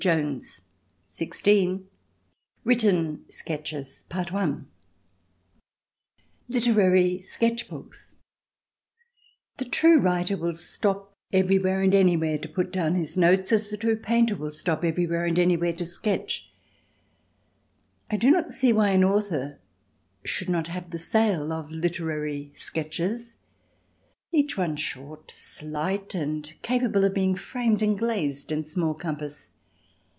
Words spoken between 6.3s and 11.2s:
Literary Sketch Books THE true writer will stop